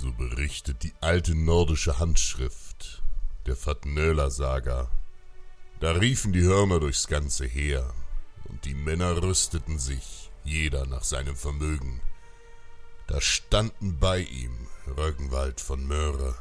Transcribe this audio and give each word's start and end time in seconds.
So 0.00 0.12
berichtet 0.12 0.82
die 0.82 0.94
alte 1.02 1.34
nordische 1.34 1.98
Handschrift 1.98 3.02
der 3.44 3.54
Fatnöler-Saga. 3.54 4.90
Da 5.80 5.92
riefen 5.92 6.32
die 6.32 6.40
Hörner 6.40 6.80
durchs 6.80 7.06
ganze 7.06 7.44
Heer, 7.44 7.92
und 8.48 8.64
die 8.64 8.72
Männer 8.72 9.22
rüsteten 9.22 9.78
sich, 9.78 10.30
jeder 10.42 10.86
nach 10.86 11.04
seinem 11.04 11.36
Vermögen. 11.36 12.00
Da 13.08 13.20
standen 13.20 13.98
bei 13.98 14.20
ihm 14.20 14.68
Rögenwald 14.86 15.60
von 15.60 15.86
Möhre 15.86 16.34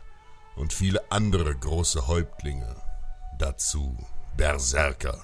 und 0.56 0.72
viele 0.72 1.12
andere 1.12 1.54
große 1.54 2.08
Häuptlinge, 2.08 2.82
dazu 3.40 3.98
Berserker, 4.38 5.20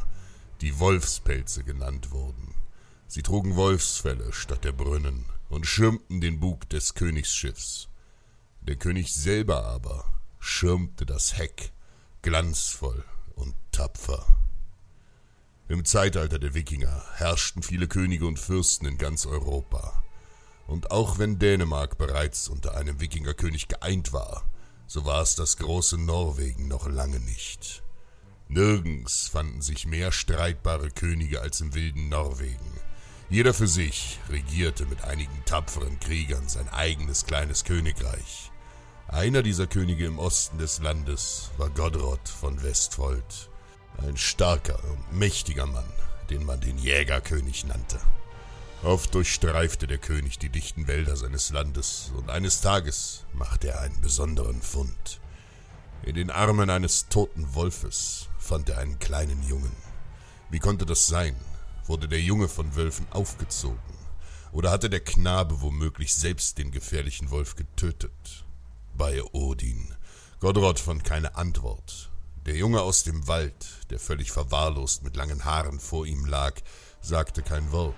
die 0.59 0.77
Wolfspelze 0.77 1.63
genannt 1.63 2.11
wurden. 2.11 2.53
Sie 3.07 3.23
trugen 3.23 3.55
Wolfsfelle 3.55 4.33
statt 4.33 4.65
der 4.65 4.73
Brünnen 4.73 5.25
und 5.47 5.65
schirmten 5.65 6.19
den 6.19 6.41
Bug 6.41 6.69
des 6.69 6.95
Königsschiffs. 6.95 7.87
Der 8.67 8.77
König 8.77 9.13
selber 9.13 9.65
aber 9.67 10.05
schirmte 10.39 11.05
das 11.05 11.37
Heck, 11.37 11.71
glanzvoll 12.23 13.03
und 13.35 13.53
tapfer. 13.71 14.25
Im 15.67 15.85
Zeitalter 15.85 16.39
der 16.39 16.55
Wikinger 16.55 17.03
herrschten 17.13 17.61
viele 17.61 17.87
Könige 17.87 18.25
und 18.25 18.39
Fürsten 18.39 18.87
in 18.87 18.97
ganz 18.97 19.27
Europa. 19.27 20.03
Und 20.65 20.89
auch 20.89 21.19
wenn 21.19 21.37
Dänemark 21.37 21.99
bereits 21.99 22.47
unter 22.47 22.75
einem 22.75 22.99
Wikingerkönig 22.99 23.67
geeint 23.67 24.13
war, 24.13 24.43
so 24.87 25.05
war 25.05 25.21
es 25.21 25.35
das 25.35 25.57
große 25.57 25.99
Norwegen 25.99 26.67
noch 26.67 26.87
lange 26.87 27.19
nicht. 27.19 27.83
Nirgends 28.47 29.27
fanden 29.27 29.61
sich 29.61 29.85
mehr 29.85 30.11
streitbare 30.11 30.89
Könige 30.89 31.41
als 31.41 31.61
im 31.61 31.75
wilden 31.75 32.09
Norwegen. 32.09 32.79
Jeder 33.29 33.53
für 33.53 33.67
sich 33.67 34.19
regierte 34.29 34.87
mit 34.87 35.03
einigen 35.03 35.45
tapferen 35.45 35.99
Kriegern 35.99 36.47
sein 36.47 36.69
eigenes 36.69 37.27
kleines 37.27 37.63
Königreich. 37.63 38.51
Einer 39.07 39.43
dieser 39.43 39.67
Könige 39.67 40.05
im 40.05 40.17
Osten 40.17 40.57
des 40.57 40.79
Landes 40.79 41.51
war 41.57 41.69
Godrod 41.69 42.27
von 42.27 42.63
Westfold, 42.63 43.49
ein 43.99 44.17
starker 44.17 44.83
und 44.83 45.13
mächtiger 45.13 45.67
Mann, 45.67 45.89
den 46.31 46.43
man 46.43 46.59
den 46.59 46.77
Jägerkönig 46.79 47.65
nannte. 47.65 47.99
Oft 48.83 49.13
durchstreifte 49.13 49.85
der 49.85 49.99
König 49.99 50.39
die 50.39 50.49
dichten 50.49 50.87
Wälder 50.87 51.15
seines 51.15 51.51
Landes, 51.51 52.11
und 52.17 52.29
eines 52.31 52.61
Tages 52.61 53.25
machte 53.31 53.69
er 53.69 53.81
einen 53.81 54.01
besonderen 54.01 54.61
Fund. 54.61 55.21
In 56.03 56.15
den 56.15 56.31
Armen 56.31 56.69
eines 56.69 57.07
toten 57.07 57.53
Wolfes 57.53 58.27
fand 58.39 58.69
er 58.69 58.79
einen 58.79 58.99
kleinen 58.99 59.41
Jungen. 59.47 59.75
Wie 60.49 60.59
konnte 60.59 60.85
das 60.85 61.05
sein? 61.05 61.35
Wurde 61.85 62.07
der 62.07 62.21
Junge 62.21 62.49
von 62.49 62.75
Wölfen 62.75 63.07
aufgezogen? 63.11 63.79
Oder 64.51 64.71
hatte 64.71 64.89
der 64.89 65.01
Knabe 65.01 65.61
womöglich 65.61 66.13
selbst 66.15 66.57
den 66.57 66.71
gefährlichen 66.71 67.29
Wolf 67.29 67.55
getötet? 67.55 68.44
Bei 68.97 69.21
Odin. 69.33 69.93
Godrod 70.39 70.79
fand 70.79 71.03
keine 71.03 71.35
Antwort. 71.35 72.09
Der 72.45 72.55
Junge 72.55 72.81
aus 72.81 73.03
dem 73.03 73.27
Wald, 73.27 73.67
der 73.89 73.99
völlig 73.99 74.31
verwahrlost 74.31 75.03
mit 75.03 75.17
langen 75.17 75.43
Haaren 75.43 75.81
vor 75.81 76.05
ihm 76.05 76.23
lag, 76.25 76.53
sagte 77.01 77.43
kein 77.43 77.73
Wort. 77.73 77.93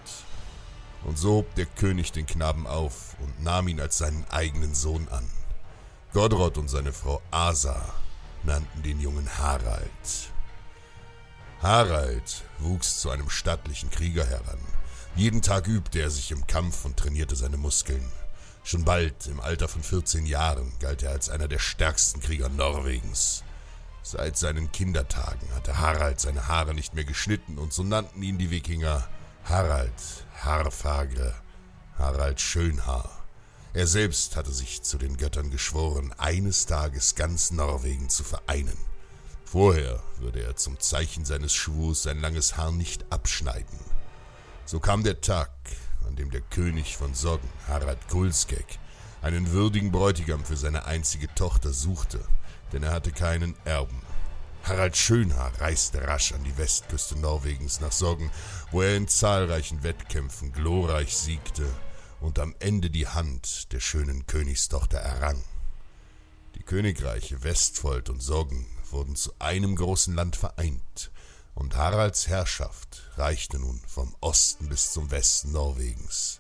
Und 1.04 1.20
so 1.20 1.34
hob 1.34 1.54
der 1.54 1.68
König 1.68 2.14
den 2.14 2.26
Knaben 2.26 2.66
auf 2.66 3.16
und 3.20 3.44
nahm 3.44 3.68
ihn 3.68 3.80
als 3.80 4.00
seinen 4.00 4.26
eigenen 4.32 4.74
Sohn 4.74 5.08
an. 5.10 5.30
Godrod 6.14 6.58
und 6.58 6.68
seine 6.68 6.94
Frau 6.94 7.22
Asa 7.30 7.94
nannten 8.42 8.82
den 8.82 9.00
Jungen 9.00 9.30
Harald. 9.38 10.32
Harald 11.62 12.44
wuchs 12.58 13.02
zu 13.02 13.12
einem 13.12 13.30
stattlichen 13.30 13.92
Krieger 13.92 14.26
heran. 14.26 14.60
Jeden 15.16 15.44
Tag 15.44 15.68
übte 15.68 16.00
er 16.00 16.10
sich 16.10 16.32
im 16.32 16.48
Kampf 16.48 16.86
und 16.86 16.98
trainierte 16.98 17.36
seine 17.36 17.58
Muskeln. 17.58 18.12
Schon 18.68 18.84
bald, 18.84 19.28
im 19.28 19.40
Alter 19.40 19.70
von 19.70 19.82
14 19.82 20.26
Jahren, 20.26 20.74
galt 20.82 21.02
er 21.02 21.12
als 21.12 21.30
einer 21.30 21.48
der 21.48 21.58
stärksten 21.58 22.20
Krieger 22.20 22.50
Norwegens. 22.50 23.46
Seit 24.04 24.38
seinen 24.38 24.74
Kindertagen 24.74 25.48
hatte 25.56 25.78
Harald 25.78 26.20
seine 26.20 26.50
Haare 26.50 26.74
nicht 26.74 26.94
mehr 26.94 27.06
geschnitten 27.06 27.60
und 27.60 27.72
so 27.72 27.84
nannten 27.84 28.22
ihn 28.22 28.38
die 28.38 28.52
Wikinger 28.52 29.08
Harald 29.46 29.94
Haarfagre, 30.42 31.34
Harald 31.98 32.42
Schönhaar. 32.42 33.10
Er 33.74 33.88
selbst 33.88 34.36
hatte 34.36 34.52
sich 34.52 34.84
zu 34.84 34.98
den 34.98 35.16
Göttern 35.16 35.50
geschworen, 35.50 36.14
eines 36.18 36.66
Tages 36.66 37.16
ganz 37.16 37.52
Norwegen 37.52 38.10
zu 38.10 38.26
vereinen. 38.26 38.78
Vorher 39.46 40.04
würde 40.18 40.44
er 40.44 40.58
zum 40.58 40.78
Zeichen 40.82 41.24
seines 41.24 41.54
Schwurs 41.54 42.04
sein 42.04 42.20
langes 42.20 42.58
Haar 42.58 42.74
nicht 42.74 43.06
abschneiden. 43.14 43.80
So 44.66 44.82
kam 44.82 45.06
der 45.06 45.22
Tag, 45.22 45.57
dem 46.18 46.32
der 46.32 46.42
König 46.42 46.98
von 46.98 47.14
Sogn, 47.14 47.48
Harald 47.68 48.08
Gulskek, 48.10 48.80
einen 49.22 49.52
würdigen 49.52 49.92
Bräutigam 49.92 50.44
für 50.44 50.58
seine 50.58 50.86
einzige 50.86 51.34
Tochter 51.36 51.74
suchte, 51.74 52.20
denn 52.74 52.84
er 52.84 52.92
hatte 52.92 53.12
keinen 53.12 53.56
Erben. 53.66 54.02
Harald 54.64 54.98
Schönhaar 54.98 55.52
reiste 55.62 56.06
rasch 56.06 56.34
an 56.34 56.44
die 56.44 56.58
Westküste 56.58 57.18
Norwegens 57.18 57.80
nach 57.80 57.92
Sogn, 57.92 58.30
wo 58.72 58.82
er 58.82 58.98
in 58.98 59.08
zahlreichen 59.08 59.84
Wettkämpfen 59.84 60.52
glorreich 60.52 61.16
siegte 61.16 61.66
und 62.20 62.38
am 62.40 62.54
Ende 62.60 62.90
die 62.90 63.08
Hand 63.08 63.72
der 63.72 63.80
schönen 63.80 64.28
Königstochter 64.28 64.98
errang. 64.98 65.42
Die 66.56 66.64
Königreiche 66.64 67.44
Westfold 67.44 68.10
und 68.10 68.22
Sogn 68.22 68.66
wurden 68.92 69.16
zu 69.16 69.32
einem 69.40 69.76
großen 69.76 70.16
Land 70.16 70.36
vereint, 70.36 71.12
und 71.58 71.76
Haralds 71.76 72.28
Herrschaft 72.28 73.10
reichte 73.16 73.58
nun 73.58 73.82
vom 73.88 74.16
Osten 74.22 74.70
bis 74.70 74.92
zum 74.94 75.10
Westen 75.10 75.52
Norwegens. 75.52 76.40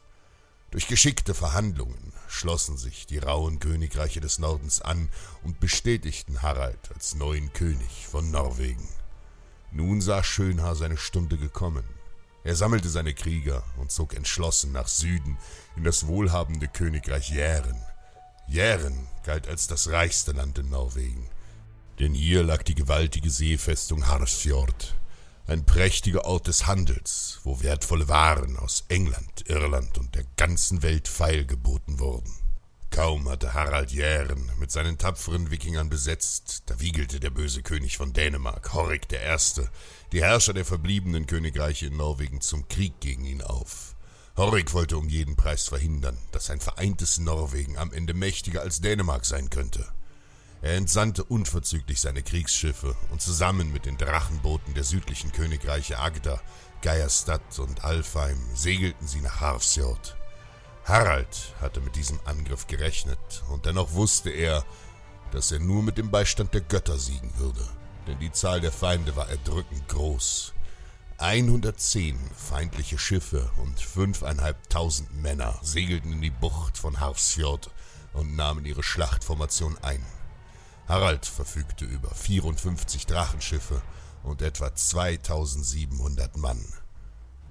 Durch 0.69 0.87
geschickte 0.87 1.33
Verhandlungen 1.33 2.13
schlossen 2.27 2.77
sich 2.77 3.07
die 3.07 3.17
rauen 3.17 3.59
Königreiche 3.59 4.19
des 4.19 4.37
Nordens 4.37 4.79
an 4.79 5.09
und 5.43 5.59
bestätigten 5.59 6.43
Harald 6.43 6.91
als 6.93 7.15
neuen 7.15 7.51
König 7.53 8.05
von 8.05 8.29
Norwegen. 8.29 8.87
Nun 9.71 10.01
sah 10.01 10.23
Schönhaar 10.23 10.75
seine 10.75 10.97
Stunde 10.97 11.37
gekommen. 11.37 11.85
Er 12.43 12.55
sammelte 12.55 12.89
seine 12.89 13.15
Krieger 13.15 13.63
und 13.77 13.91
zog 13.91 14.13
entschlossen 14.13 14.71
nach 14.71 14.87
Süden 14.87 15.37
in 15.75 15.83
das 15.83 16.05
wohlhabende 16.05 16.67
Königreich 16.67 17.31
Jären. 17.31 17.81
Jären 18.47 19.07
galt 19.23 19.47
als 19.47 19.65
das 19.67 19.89
reichste 19.89 20.31
Land 20.33 20.59
in 20.59 20.69
Norwegen, 20.69 21.27
denn 21.99 22.13
hier 22.13 22.43
lag 22.43 22.61
die 22.61 22.75
gewaltige 22.75 23.31
Seefestung 23.31 24.07
Harsfjord, 24.07 24.95
Ein 25.49 25.65
prächtiger 25.65 26.25
Ort 26.25 26.47
des 26.47 26.67
Handels, 26.67 27.39
wo 27.45 27.61
wertvolle 27.61 28.09
Waren 28.09 28.57
aus 28.57 28.83
England, 28.89 29.45
Irland 29.47 29.97
und 29.97 30.13
der 30.13 30.25
ganzen 30.35 30.83
Welt 30.83 31.07
feilgeboten 31.07 31.99
wurden. 31.99 32.33
Kaum 32.89 33.29
hatte 33.29 33.53
Harald 33.53 33.91
Jären 33.91 34.51
mit 34.59 34.71
seinen 34.71 34.97
tapferen 34.97 35.49
Wikingern 35.49 35.87
besetzt, 35.87 36.63
da 36.65 36.81
wiegelte 36.81 37.21
der 37.21 37.29
böse 37.29 37.61
König 37.61 37.95
von 37.95 38.11
Dänemark, 38.11 38.73
Horik 38.73 39.07
Erste, 39.13 39.69
die 40.11 40.21
Herrscher 40.21 40.53
der 40.53 40.65
verbliebenen 40.65 41.27
Königreiche 41.27 41.85
in 41.85 41.95
Norwegen 41.95 42.41
zum 42.41 42.67
Krieg 42.67 42.99
gegen 42.99 43.23
ihn 43.23 43.41
auf. 43.41 43.95
Horik 44.35 44.73
wollte 44.73 44.97
um 44.97 45.07
jeden 45.07 45.37
Preis 45.37 45.69
verhindern, 45.69 46.17
dass 46.33 46.49
ein 46.49 46.59
vereintes 46.59 47.19
Norwegen 47.19 47.77
am 47.77 47.93
Ende 47.93 48.13
mächtiger 48.13 48.63
als 48.63 48.81
Dänemark 48.81 49.25
sein 49.25 49.49
könnte. 49.49 49.87
Er 50.61 50.75
entsandte 50.75 51.23
unverzüglich 51.23 52.01
seine 52.01 52.23
Kriegsschiffe 52.23 52.95
und 53.11 53.21
zusammen 53.21 53.71
mit 53.71 53.85
den 53.85 53.97
Drachenbooten 53.97 54.73
der 54.73 54.83
südlichen 54.83 55.31
Königreiche 55.31 55.99
Agda, 55.99 56.41
Geierstadt 56.81 57.59
und 57.59 57.83
Alfheim 57.83 58.37
segelten 58.55 59.07
sie 59.07 59.21
nach 59.21 59.39
Harfsjord. 59.39 60.17
Harald 60.83 61.53
hatte 61.61 61.81
mit 61.81 61.95
diesem 61.95 62.19
Angriff 62.25 62.65
gerechnet, 62.65 63.43
und 63.49 63.65
dennoch 63.65 63.93
wusste 63.93 64.29
er, 64.29 64.65
dass 65.31 65.51
er 65.51 65.59
nur 65.59 65.83
mit 65.83 65.97
dem 65.97 66.09
Beistand 66.09 66.53
der 66.53 66.61
Götter 66.61 66.97
siegen 66.97 67.31
würde, 67.37 67.67
denn 68.07 68.19
die 68.19 68.31
Zahl 68.31 68.61
der 68.61 68.71
Feinde 68.71 69.15
war 69.15 69.29
erdrückend 69.29 69.87
groß. 69.89 70.53
110 71.19 72.17
feindliche 72.35 72.97
Schiffe 72.97 73.51
und 73.57 73.79
fünfeinhalbtausend 73.79 75.13
Männer 75.21 75.59
segelten 75.61 76.13
in 76.13 76.21
die 76.21 76.29
Bucht 76.29 76.77
von 76.77 76.99
Harfsfjord 76.99 77.71
und 78.13 78.35
nahmen 78.35 78.65
ihre 78.65 78.83
Schlachtformation 78.83 79.77
ein. 79.81 80.05
Harald 80.87 81.25
verfügte 81.25 81.83
über 81.83 82.13
54 82.13 83.05
Drachenschiffe 83.05 83.81
und 84.23 84.41
etwa 84.41 84.73
2700 84.73 86.37
Mann. 86.37 86.63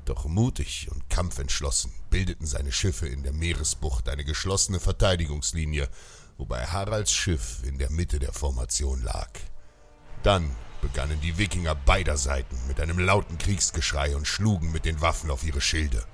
Doch 0.06 0.24
mutig 0.24 0.88
und 0.90 1.10
kampfentschlossen 1.10 1.92
bildeten 2.10 2.46
seine 2.46 2.72
Schiffe 2.72 3.08
in 3.08 3.22
der 3.22 3.32
Meeresbucht 3.32 4.08
eine 4.08 4.24
geschlossene 4.24 4.80
Verteidigungslinie, 4.80 5.88
wobei 6.38 6.66
Haralds 6.66 7.12
Schiff 7.12 7.62
in 7.64 7.78
der 7.78 7.90
Mitte 7.90 8.18
der 8.18 8.32
Formation 8.32 9.02
lag. 9.02 9.30
Dann 10.22 10.50
begannen 10.80 11.20
die 11.20 11.36
Wikinger 11.36 11.74
beider 11.74 12.16
Seiten 12.16 12.56
mit 12.68 12.80
einem 12.80 12.98
lauten 12.98 13.36
Kriegsgeschrei 13.36 14.16
und 14.16 14.26
schlugen 14.26 14.72
mit 14.72 14.84
den 14.84 15.00
Waffen 15.00 15.30
auf 15.30 15.44
ihre 15.44 15.60
Schilde. 15.60 16.04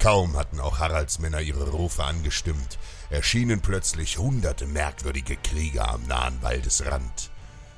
Kaum 0.00 0.34
hatten 0.38 0.60
auch 0.60 0.78
Haralds 0.78 1.18
Männer 1.18 1.42
ihre 1.42 1.68
Rufe 1.68 2.02
angestimmt, 2.02 2.78
erschienen 3.10 3.60
plötzlich 3.60 4.16
hunderte 4.16 4.66
merkwürdige 4.66 5.36
Krieger 5.36 5.90
am 5.90 6.06
nahen 6.06 6.40
Waldesrand. 6.40 7.30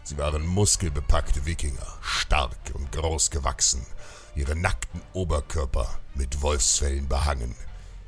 Sie 0.05 0.17
waren 0.19 0.47
muskelbepackte 0.47 1.47
Wikinger, 1.47 1.99
stark 2.01 2.57
und 2.75 2.93
groß 2.93 3.33
gewachsen, 3.33 3.85
ihre 4.37 4.55
nackten 4.55 5.03
Oberkörper 5.15 5.89
mit 6.15 6.43
Wolfsfellen 6.43 7.09
behangen. 7.09 7.57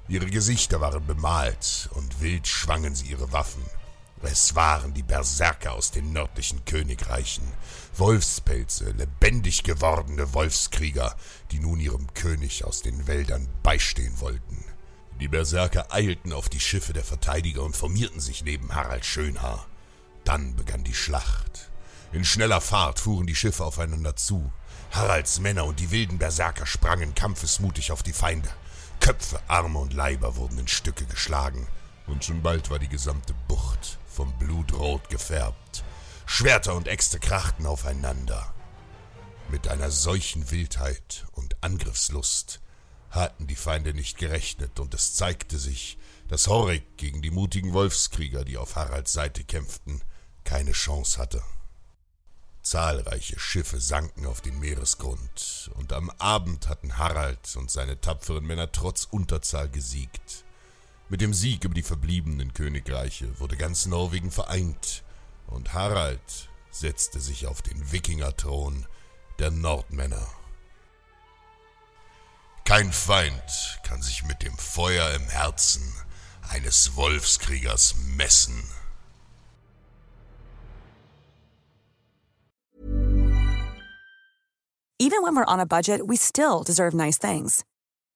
Ihre 0.06 0.26
Gesichter 0.26 0.80
waren 0.80 1.04
bemalt 1.04 1.88
und 1.94 2.20
wild 2.20 2.46
schwangen 2.46 2.94
sie 2.94 3.06
ihre 3.06 3.32
Waffen. 3.32 3.64
Es 4.26 4.54
waren 4.54 4.94
die 4.94 5.02
Berserker 5.02 5.74
aus 5.74 5.90
den 5.90 6.12
nördlichen 6.12 6.64
Königreichen, 6.64 7.44
Wolfspelze, 7.96 8.90
lebendig 8.92 9.64
gewordene 9.64 10.32
Wolfskrieger, 10.32 11.14
die 11.50 11.60
nun 11.60 11.78
ihrem 11.78 12.12
König 12.14 12.64
aus 12.64 12.80
den 12.80 13.06
Wäldern 13.06 13.48
beistehen 13.62 14.18
wollten. 14.20 14.64
Die 15.20 15.28
Berserker 15.28 15.92
eilten 15.92 16.32
auf 16.32 16.48
die 16.48 16.58
Schiffe 16.58 16.94
der 16.94 17.04
Verteidiger 17.04 17.62
und 17.62 17.76
formierten 17.76 18.20
sich 18.20 18.42
neben 18.42 18.74
Harald 18.74 19.04
Schönhaar. 19.04 19.66
Dann 20.24 20.56
begann 20.56 20.84
die 20.84 20.94
Schlacht. 20.94 21.70
In 22.12 22.24
schneller 22.24 22.62
Fahrt 22.62 23.00
fuhren 23.00 23.26
die 23.26 23.36
Schiffe 23.36 23.64
aufeinander 23.64 24.16
zu. 24.16 24.50
Haralds 24.90 25.38
Männer 25.38 25.66
und 25.66 25.80
die 25.80 25.90
wilden 25.90 26.18
Berserker 26.18 26.66
sprangen 26.66 27.14
kampfesmutig 27.14 27.92
auf 27.92 28.02
die 28.02 28.14
Feinde. 28.14 28.48
Köpfe, 29.00 29.38
Arme 29.48 29.78
und 29.78 29.92
Leiber 29.92 30.36
wurden 30.36 30.58
in 30.58 30.68
Stücke 30.68 31.04
geschlagen, 31.04 31.66
und 32.06 32.24
schon 32.24 32.42
bald 32.42 32.70
war 32.70 32.78
die 32.78 32.88
gesamte 32.88 33.34
Bucht 33.48 33.98
vom 34.14 34.32
Blut 34.38 34.72
rot 34.72 35.08
gefärbt. 35.10 35.84
Schwerter 36.26 36.74
und 36.74 36.88
Äxte 36.88 37.18
krachten 37.18 37.66
aufeinander. 37.66 38.54
Mit 39.50 39.68
einer 39.68 39.90
solchen 39.90 40.50
Wildheit 40.50 41.26
und 41.32 41.62
Angriffslust 41.62 42.60
hatten 43.10 43.46
die 43.46 43.56
Feinde 43.56 43.92
nicht 43.92 44.18
gerechnet, 44.18 44.80
und 44.80 44.94
es 44.94 45.14
zeigte 45.14 45.58
sich, 45.58 45.98
dass 46.28 46.46
Horik 46.46 46.96
gegen 46.96 47.22
die 47.22 47.30
mutigen 47.30 47.72
Wolfskrieger, 47.72 48.44
die 48.44 48.56
auf 48.56 48.76
Haralds 48.76 49.12
Seite 49.12 49.44
kämpften, 49.44 50.02
keine 50.44 50.72
Chance 50.72 51.18
hatte. 51.18 51.42
Zahlreiche 52.62 53.38
Schiffe 53.38 53.78
sanken 53.78 54.26
auf 54.26 54.40
den 54.40 54.58
Meeresgrund, 54.58 55.70
und 55.74 55.92
am 55.92 56.10
Abend 56.18 56.68
hatten 56.68 56.98
Harald 56.98 57.56
und 57.56 57.70
seine 57.70 58.00
tapferen 58.00 58.46
Männer 58.46 58.72
trotz 58.72 59.04
Unterzahl 59.04 59.68
gesiegt. 59.68 60.44
Mit 61.08 61.20
dem 61.20 61.34
Sieg 61.34 61.64
über 61.64 61.74
die 61.74 61.82
verbliebenen 61.82 62.54
Königreiche 62.54 63.38
wurde 63.38 63.56
ganz 63.56 63.86
Norwegen 63.86 64.30
vereint, 64.30 65.04
und 65.46 65.74
Harald 65.74 66.48
setzte 66.70 67.20
sich 67.20 67.46
auf 67.46 67.60
den 67.62 67.92
Wikingerthron 67.92 68.86
der 69.38 69.50
Nordmänner. 69.50 70.26
Kein 72.64 72.92
Feind 72.92 73.80
kann 73.82 74.00
sich 74.00 74.24
mit 74.24 74.42
dem 74.42 74.56
Feuer 74.56 75.10
im 75.14 75.28
Herzen 75.28 75.82
eines 76.48 76.96
Wolfskriegers 76.96 77.94
messen. 78.16 78.64
Even 84.98 85.22
when 85.22 85.36
we're 85.36 85.44
on 85.46 85.60
a 85.60 85.66
budget, 85.66 86.08
we 86.08 86.16
still 86.16 86.62
deserve 86.64 86.94
nice 86.94 87.18
things. 87.18 87.62